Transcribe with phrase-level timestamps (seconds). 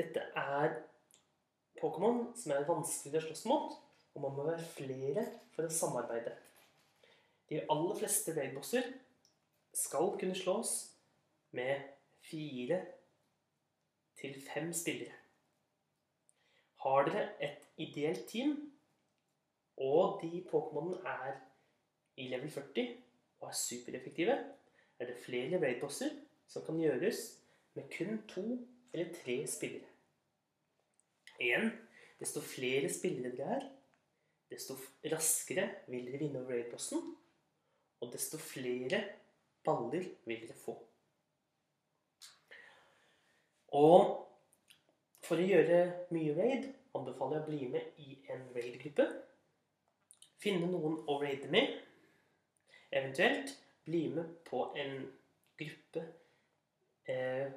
[0.00, 0.78] Dette er
[1.76, 3.74] Pokémon som er vanskeligere å slåss mot,
[4.16, 6.32] og man må være flere for å samarbeide.
[7.50, 8.86] De aller fleste raidbosser
[9.76, 10.72] skal kunne slås
[11.56, 11.84] med
[12.30, 12.80] fire
[14.20, 15.16] til fem spillere.
[16.80, 18.56] Har dere et ideelt team,
[19.76, 21.36] og de Pokémonene er
[22.20, 22.96] i level 40
[23.40, 24.40] og er supereffektive,
[25.00, 26.16] er det flere raidbosser
[26.48, 27.20] som kan gjøres
[27.76, 28.46] med kun to
[28.92, 29.88] eller tre spillere.
[31.40, 31.70] Igjen,
[32.20, 33.66] desto flere spillere dere er,
[34.50, 34.76] desto
[35.08, 37.04] raskere vil dere vinne over raidbossen,
[38.00, 39.00] og desto flere
[39.64, 40.74] baller vil dere få.
[43.78, 44.16] Og
[45.22, 45.80] for å gjøre
[46.10, 49.06] mye raid anbefaler jeg å bli med i en raid-gruppe.
[50.42, 51.76] Finne noen å raide med.
[52.90, 53.54] Eventuelt
[53.86, 55.04] bli med på en
[55.60, 56.02] gruppe
[57.06, 57.52] eh,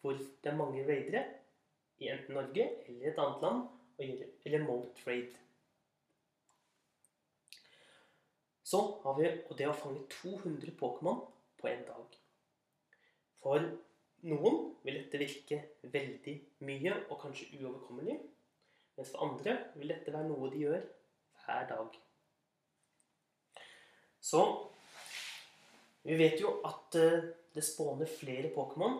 [0.00, 1.24] hvor det er mange raidere
[1.98, 3.64] i enten Norge eller et annet land
[3.96, 5.38] og gjør remote raid.
[8.66, 11.20] Så har vi det å fange 200 Pokémon
[11.60, 12.16] på en dag.
[13.38, 13.62] For
[14.26, 15.60] noen vil dette virke
[15.92, 16.34] veldig
[16.66, 18.16] mye og kanskje uoverkommelig.
[18.96, 20.82] Mens for andre vil dette være noe de gjør
[21.44, 21.98] hver dag.
[24.26, 24.42] Så
[26.06, 28.98] vi vet jo at eh, det spåner flere Pokémon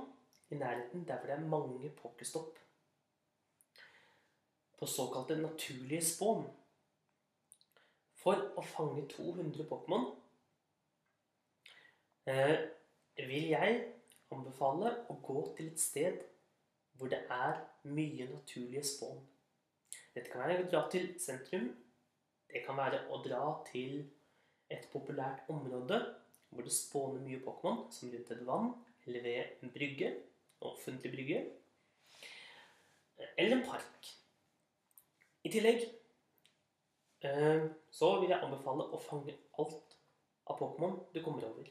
[0.51, 2.59] i nærheten der hvor det er mange pokerstopp.
[4.79, 6.45] På såkalte naturlige spån.
[8.21, 10.09] For å fange 200 Pokémon
[12.27, 12.59] eh,
[13.17, 13.77] vil jeg
[14.35, 16.21] anbefale å gå til et sted
[16.97, 19.21] hvor det er mye naturlige spån.
[20.15, 21.69] Dette kan være å dra til sentrum.
[22.51, 24.01] Det kan være å dra til
[24.73, 26.01] et populært område
[26.51, 28.73] hvor det spåner mye Pokémon, som rundt et vann
[29.07, 30.09] eller ved en brygge,
[30.65, 31.43] offentlig brygge,
[33.37, 34.13] eller en park.
[35.47, 35.85] I tillegg
[37.25, 39.97] eh, så vil jeg anbefale å fange alt
[40.47, 41.69] av Pokémon du kommer over.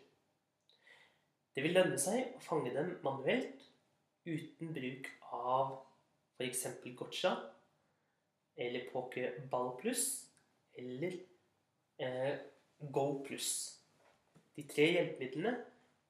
[1.55, 3.63] Det vil lønne seg å fange dem manuelt
[4.25, 5.77] uten bruk av
[6.35, 6.65] f.eks.
[6.97, 7.35] gotcha
[8.55, 10.25] eller Pokéball pluss
[10.75, 11.15] eller
[11.97, 12.35] eh,
[12.91, 13.79] Go pluss.
[14.55, 15.55] De tre hjelpemidlene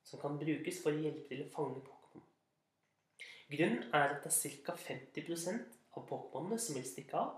[0.05, 1.94] som kan brukes for å hjelpe til å fange.
[3.49, 4.73] Grunnen er at det er ca.
[4.73, 7.35] 50% av Pokémonene som vil stikke av.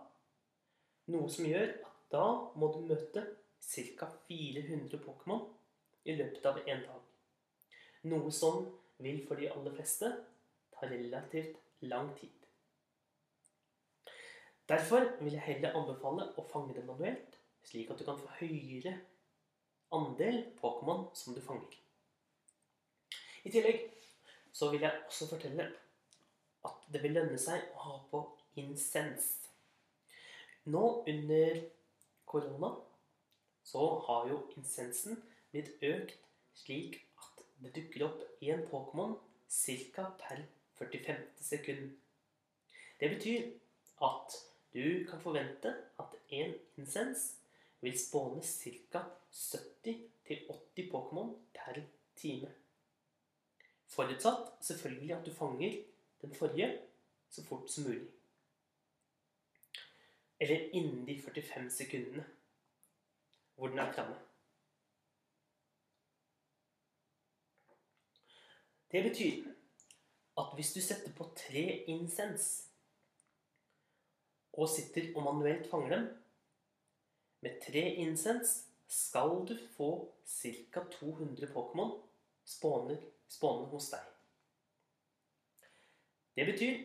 [1.12, 2.26] Noe som gjør at da
[2.56, 3.24] må du møte
[3.60, 4.08] ca.
[4.30, 5.44] 400 Pokémon
[6.08, 7.02] i løpet av en dag.
[8.08, 8.64] Noe som
[9.04, 10.14] vil for de aller fleste
[10.74, 12.32] ta relativt lang tid.
[14.68, 17.36] Derfor vil jeg heller anbefale å fange det manuelt,
[17.68, 18.96] slik at du kan få høyere
[19.96, 21.76] andel Pokémon som du fanger.
[23.44, 23.84] I tillegg
[24.56, 25.68] så vil jeg også fortelle
[26.66, 28.24] at det vil lønne seg å ha på
[28.60, 29.30] insens.
[30.68, 31.62] Nå under
[32.28, 32.74] korona
[33.68, 36.18] så har jo insensen blitt økt
[36.58, 39.16] slik at det dukker opp én Pokémon
[39.48, 40.10] ca.
[40.20, 40.44] per
[40.80, 41.24] 45.
[41.42, 41.92] sekund.
[43.00, 43.52] Det betyr
[44.04, 44.38] at
[44.74, 47.36] du kan forvente at én insens
[47.82, 48.42] vil spåne
[48.92, 49.04] ca.
[49.32, 51.82] 70-80 Pokémon per
[52.16, 52.52] time.
[53.88, 55.78] Forutsatt selvfølgelig at du fanger
[56.28, 56.70] den forrige
[57.30, 58.12] så fort som mulig.
[60.40, 62.26] Eller innen de 45 sekundene
[63.56, 64.16] hvor den er framme.
[68.92, 69.48] Det betyr
[70.38, 72.68] at hvis du setter på tre incens
[74.54, 76.08] og sitter og manuelt fanger dem.
[77.42, 80.84] Med tre incens skal du få ca.
[81.00, 81.98] 200 Pokémon
[82.46, 84.17] spåne hos deg.
[86.38, 86.76] Det betyr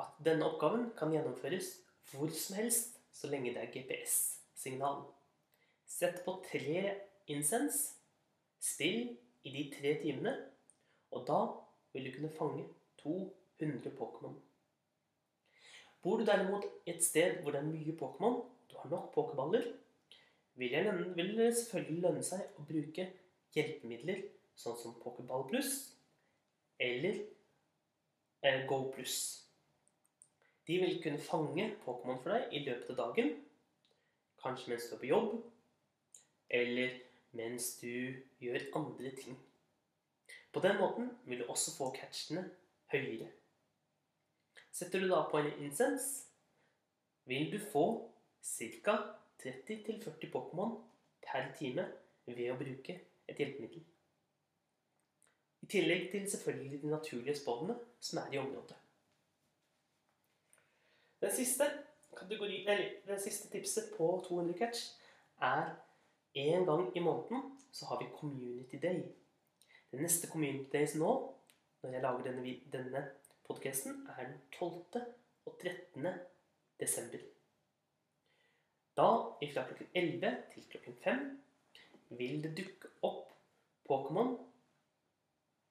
[0.00, 1.74] at denne oppgaven kan gjennomføres
[2.08, 5.02] hvor som helst så lenge det er GPS-signal.
[5.84, 6.94] Sett på tre
[7.28, 7.98] insens,
[8.60, 10.32] spill i de tre timene,
[11.12, 11.40] og da
[11.92, 12.64] vil du kunne fange
[13.02, 14.40] 200 Pokémon.
[16.02, 19.68] Bor du derimot et sted hvor det er mye Pokémon, du har nok pokerballer,
[20.54, 20.78] vil,
[21.14, 23.10] vil det selvfølgelig lønne seg å bruke
[23.54, 24.24] hjelpemidler
[24.58, 25.74] sånn som Pokerball pluss
[26.82, 27.20] eller
[28.42, 29.44] eh, Go Plus.
[30.66, 33.34] De vil kunne fange Pokémon for deg i løpet av dagen.
[34.42, 35.30] Kanskje mens du er på jobb,
[36.50, 36.98] eller
[37.38, 39.38] mens du gjør andre ting.
[40.52, 42.44] På den måten vil du også få catchene
[42.92, 43.28] høyere.
[44.72, 46.28] Setter du da på en insens,
[47.24, 47.86] vil du få
[48.44, 48.98] ca.
[49.38, 50.72] 30-40 Pokémon
[51.22, 51.84] per time
[52.26, 52.96] ved å bruke
[53.28, 53.84] et hjelpemiddel.
[55.62, 58.76] I tillegg til selvfølgelig de naturlige spådene som er i området.
[61.20, 61.64] Den siste,
[62.30, 64.94] eller, den siste tipset på 200 catch
[65.40, 65.74] er
[66.34, 69.02] en gang i måneden så har vi Community Day.
[69.90, 71.34] Den neste Community Days nå,
[71.82, 73.04] når jeg lager denne, denne
[73.48, 74.84] podcasten, er den 12.
[75.46, 76.06] og 13.
[76.80, 77.18] desember.
[78.96, 79.08] Da,
[79.54, 81.40] fra klokken 11 til klokken 5,
[82.08, 83.30] vil det dukke opp
[83.88, 84.36] Pokémon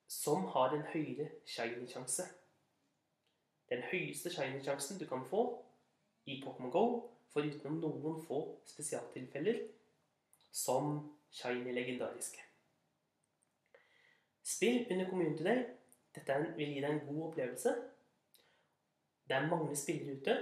[0.08, 2.24] som har den høyere shiny-sjanse.
[3.70, 5.44] Den høyeste shiny-sjansen du kan få
[6.26, 6.86] i Pokémon GO,
[7.34, 9.60] foruten noen få spesialtilfeller,
[10.52, 12.40] som shiny legendariske.
[14.44, 15.66] Spill under Community Day.
[16.16, 17.74] Dette vil gi deg en god opplevelse.
[19.28, 20.38] Det er mange spillere ute.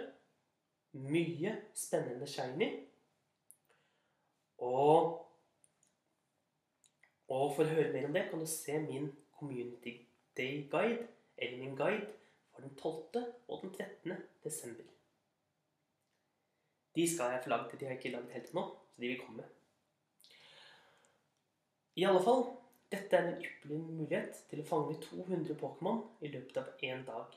[0.94, 2.70] Mye spennende shiny.
[4.62, 5.26] Og,
[7.28, 9.10] og for å høre mer om det kan du se min
[9.40, 9.98] Community
[10.38, 12.08] Day Guide, eller min guide,
[12.54, 13.26] for den 12.
[13.48, 14.14] og den 13.
[14.44, 14.84] desember.
[16.96, 17.80] De skal jeg få laget til.
[17.80, 18.64] De har ikke laget helt nå,
[18.96, 19.44] så de vil komme.
[21.96, 22.46] I alle fall,
[22.92, 27.36] dette er en ypperlig mulighet til å fange 200 Pokémon i løpet av én dag.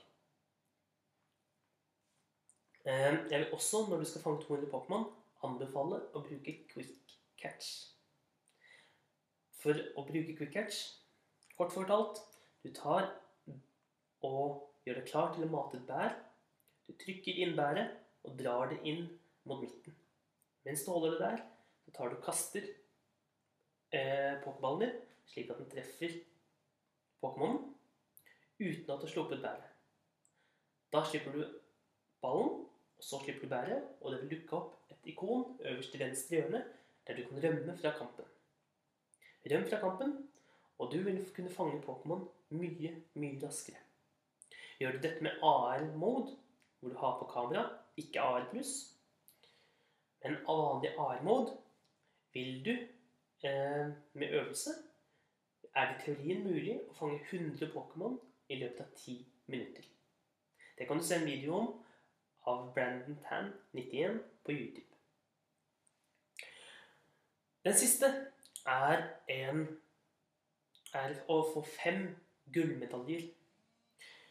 [2.85, 5.06] Eh, jeg vil også, når du skal fange 200 Pokémon,
[5.47, 7.69] anbefale å bruke Quick Catch.
[9.59, 10.81] For å bruke Quick Catch,
[11.58, 12.22] kort fortalt,
[12.62, 13.10] du tar
[14.26, 16.14] og gjør deg klar til å mate et bær.
[16.87, 19.05] Du trykker inn bæret og drar det inn
[19.49, 19.94] mot midten.
[20.66, 21.44] Mens du holder det der,
[21.84, 22.64] så tar du kaster
[23.93, 24.96] eh, pokéballen din
[25.28, 26.14] slik at den treffer
[27.22, 27.75] Pokémonen
[28.58, 29.69] uten at du har sluppet bæret.
[30.93, 31.43] Da slipper du
[32.22, 32.64] ballen,
[32.99, 36.40] og så slipper du bæret, og det vil dukke opp et ikon øverst til venstre
[36.40, 36.64] hjørne
[37.06, 38.25] der du kan rømme fra kampen.
[39.50, 40.14] Røm fra kampen,
[40.79, 43.81] og du vil kunne fange Pokémon mye, mye raskere.
[44.79, 46.37] Gjør du dette med AR-mode,
[46.81, 47.65] hvor du har på kamera,
[47.97, 48.47] ikke AR+,
[50.25, 51.57] men av vanlig AR-mode,
[52.33, 52.75] vil du
[53.47, 54.71] eh, med øvelse
[55.75, 59.85] er det i teorien mulig å fange 100 Pokémon i løpet av 10 minutter.
[60.79, 61.69] Det kan du se en video om
[62.49, 64.87] av Brandon Tan 91 på YouTube.
[67.65, 68.07] Den siste
[68.67, 69.67] er, en,
[70.96, 72.06] er å få fem
[72.55, 73.26] gullmedaljer.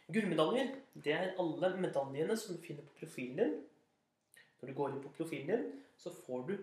[0.08, 3.54] Gullmedaljer det er alle medaljene som du finner på profilen din.
[4.58, 5.66] Når du går inn på profilen din,
[6.00, 6.54] så får du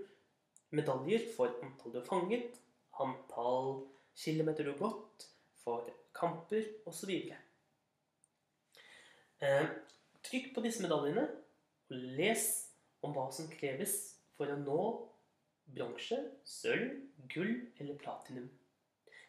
[0.75, 2.59] medaljer for antall du har fanget,
[2.99, 3.85] antall
[4.17, 5.29] kilometer du har gått,
[5.63, 7.11] for kamper osv.
[9.45, 9.65] Eh,
[10.25, 11.25] trykk på disse medaljene
[11.91, 12.45] og les
[13.05, 13.95] om hva som kreves
[14.35, 14.81] for å nå
[15.75, 17.01] bronse, sølv,
[17.31, 18.49] gull eller platinum.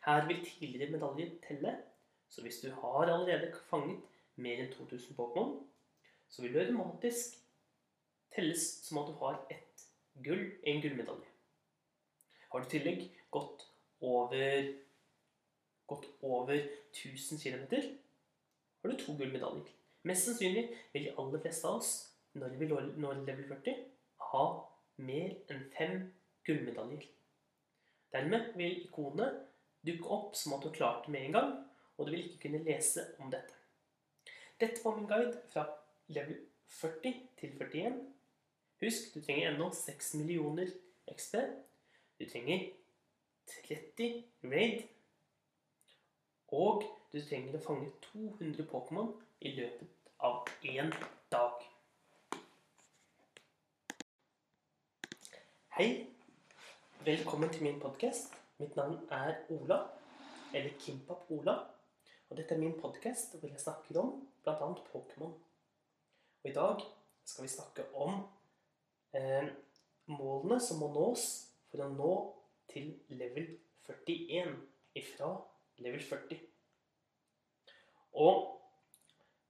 [0.06, 1.82] Her vil tidligere medaljer telle,
[2.28, 4.00] så hvis du har allerede fanget
[4.36, 5.56] mer enn 2000 Pokémon,
[6.28, 7.40] så vil du automatisk
[8.34, 9.86] telles som at du har ett
[10.24, 11.32] gull, en gullmedalje.
[12.52, 13.02] Har du i tillegg
[13.34, 13.66] gått
[14.00, 14.68] over,
[15.86, 17.66] gått over 1000 km,
[18.82, 19.74] har du to gullmedaljer.
[20.06, 21.92] Mest sannsynlig vil de aller fleste av oss,
[22.38, 23.82] når vi når level 40,
[24.30, 24.46] ha
[25.02, 25.98] mer enn fem
[26.46, 27.10] gullmedaljer.
[28.14, 29.42] Dermed vil ikonet
[29.86, 31.52] dukke opp som at du har klart det med en gang,
[31.96, 33.54] og du vil ikke kunne lese om dette.
[34.60, 35.66] Dette var min guide fra
[36.08, 36.38] level
[36.68, 38.00] 40 til 41.
[38.80, 40.70] Husk, du trenger ennå 6 millioner
[41.12, 41.34] XP.
[42.20, 42.66] Du trenger
[43.46, 44.82] 30 raid.
[46.48, 50.92] Og du trenger å fange 200 Pokémon i løpet av én
[51.32, 51.64] dag.
[55.76, 55.90] Hei.
[57.04, 58.45] Velkommen til min podkast.
[58.58, 59.76] Mitt navn er Ola,
[60.54, 61.58] eller Kimpap Ola.
[62.30, 64.68] Og dette er min podkast hvor jeg snakker om bl.a.
[64.88, 65.34] Pokémon.
[66.40, 66.80] Og i dag
[67.28, 68.14] skal vi snakke om
[69.12, 69.50] eh,
[70.08, 71.26] målene som må nås
[71.68, 72.12] for å nå
[72.72, 73.50] til level
[73.90, 74.54] 41
[75.02, 75.28] ifra
[75.84, 76.40] level 40.
[78.24, 78.38] Og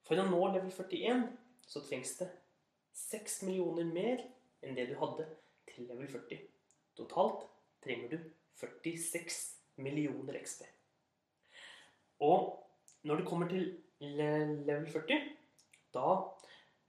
[0.09, 1.29] for å nå level 41
[1.63, 2.27] så trengs det
[3.07, 4.27] 6 millioner mer
[4.67, 5.29] enn det du hadde
[5.71, 6.43] til level 40.
[6.99, 7.47] Totalt
[7.87, 8.19] trenger du
[8.61, 9.41] 46
[9.77, 10.65] millioner XP.
[12.25, 12.55] Og
[13.03, 15.21] når du kommer til level 40,
[15.95, 16.17] da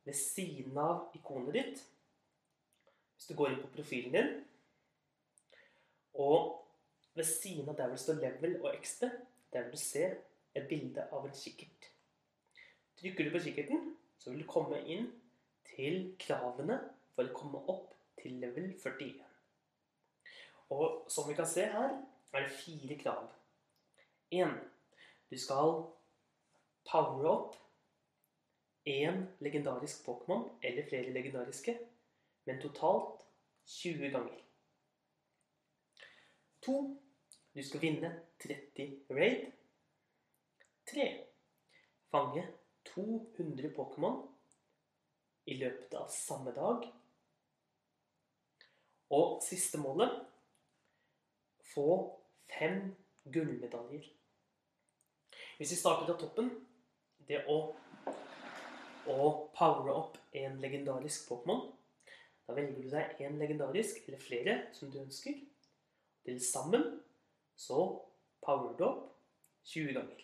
[0.07, 1.83] ved siden av ikonet ditt
[3.17, 4.29] Hvis du går inn på profilen din
[6.17, 6.53] og
[7.17, 9.09] ved siden av der hvor det står 'level' og 'XP',
[9.53, 10.05] der vil du se
[10.55, 11.91] et bilde av en kikkert.
[12.97, 15.11] Trykker du på kikkerten, så vil du komme inn
[15.75, 16.79] til kravene
[17.13, 19.26] for å komme opp til level 41.
[20.69, 21.93] Og som vi kan se her,
[22.33, 23.29] er det fire krav.
[24.31, 24.57] 1.
[25.31, 25.77] Du skal
[26.91, 27.55] power opp
[28.87, 31.77] én legendarisk Pokémon eller flere legendariske,
[32.45, 33.23] men totalt
[33.65, 34.43] 20 ganger.
[36.65, 36.77] 2.
[37.55, 38.11] Du skal vinne
[38.43, 39.51] 30 raid.
[40.91, 41.07] 3.
[42.11, 42.47] Fange
[42.93, 44.21] 200 Pokémon
[45.47, 46.87] i løpet av samme dag.
[49.15, 50.15] Og siste målet
[51.77, 52.17] få
[52.59, 52.95] fem
[53.33, 54.05] gullmedaljer.
[55.57, 56.49] Hvis vi starter av toppen
[57.27, 57.57] Det å,
[59.11, 61.65] å powere opp en legendarisk Pokémon
[62.47, 65.35] Da velger du deg en legendarisk eller flere som du ønsker.
[66.23, 66.85] Til sammen
[67.59, 67.81] så
[68.45, 69.03] powerer du opp
[69.67, 70.23] 20 ganger.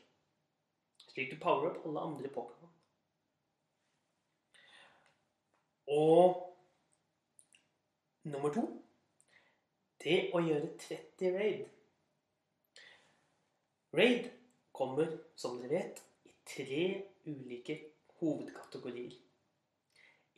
[1.09, 2.71] Slik du powerer opp alle andre Pokémon.
[5.91, 6.39] Og
[8.23, 8.63] nummer to
[10.03, 11.63] det å gjøre 30 raid.
[13.93, 14.29] Raid
[14.73, 16.85] kommer, som dere vet, i tre
[17.27, 17.77] ulike
[18.19, 19.15] hovedkategorier.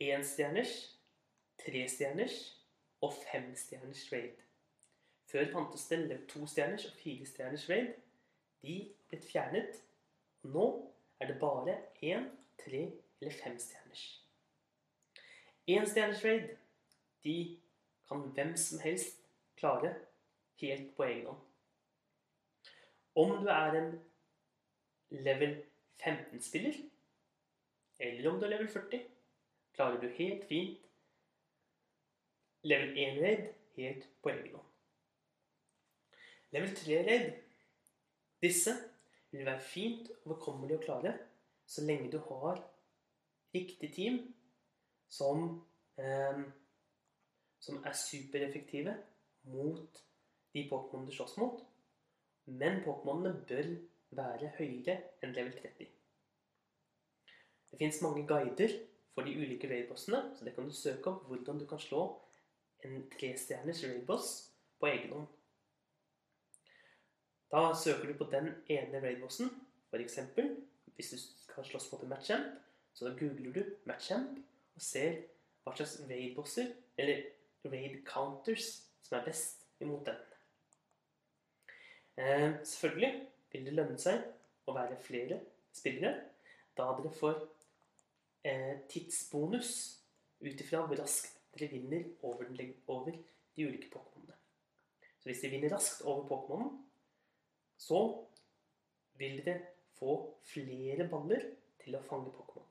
[0.06, 0.74] Enstjerners,
[1.62, 2.36] trestjerners
[3.00, 4.42] og femstjerners raid.
[5.26, 7.94] Før fantes det tostjerners og firestjerners raid.
[8.62, 9.80] De har blitt fjernet.
[10.46, 10.66] Nå
[11.20, 12.28] er det bare én,
[12.60, 12.84] tre
[13.20, 14.04] eller femstjerners.
[15.66, 16.52] Enstjerners raid
[17.24, 17.58] de
[18.06, 19.25] kan hvem som helst
[19.56, 19.94] klare
[20.60, 21.42] helt på egen hånd.
[23.16, 23.92] Om du er en
[25.24, 25.56] level
[26.02, 26.76] 15-spiller,
[27.98, 29.06] eller om du er level 40,
[29.76, 30.82] klarer du helt fint
[32.66, 34.62] level 1-raid helt på egen hånd.
[36.56, 37.32] Level 3-raid
[38.42, 38.72] Disse
[39.32, 41.12] vil være fint overkommelig å klare
[41.66, 42.60] så lenge du har
[43.54, 44.18] riktig team
[45.08, 45.62] som,
[45.96, 46.42] eh,
[47.60, 48.94] som er supereffektive
[49.50, 50.02] mot
[50.54, 51.62] de Pokémonene du slåss mot.
[52.46, 53.70] Men Pokémonene bør
[54.16, 55.88] være høyere enn level 30.
[57.70, 58.72] Det fins mange guider
[59.14, 62.02] for de ulike raidbossene, så det kan du søke opp hvordan du kan slå
[62.84, 64.30] en trestjerners raidboss
[64.80, 65.26] på egen hånd.
[67.52, 69.50] Da søker du på den ene raidbossen,
[69.90, 70.18] f.eks.
[70.94, 72.58] hvis du skal slåss mot en matchamp,
[72.94, 74.38] så da googler du matchamp
[74.76, 75.22] og ser
[75.64, 77.24] hva slags raidbosser, eller
[77.66, 80.16] raid counters, som er best imot den.
[82.16, 83.12] Eh, selvfølgelig
[83.52, 84.24] vil det lønne seg
[84.66, 85.38] å være flere
[85.76, 86.14] spillere,
[86.76, 87.36] da dere får
[88.44, 89.72] eh, tidsbonus
[90.42, 94.36] ut ifra hvor raskt dere vinner over, den, over de ulike Pokémonene.
[95.20, 96.74] Så hvis dere vinner raskt over Pokémonen,
[97.78, 98.02] så
[99.20, 99.60] vil dere
[99.96, 101.44] få flere baller
[101.80, 102.66] til å fange Pokémon.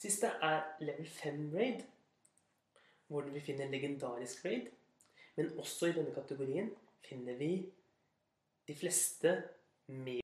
[0.00, 1.84] Siste er level 5 raid,
[3.10, 4.70] hvor vi finner en legendarisk raid.
[5.40, 6.68] Men også i denne kategorien
[7.00, 7.54] finner vi
[8.68, 9.30] de fleste
[9.88, 10.18] med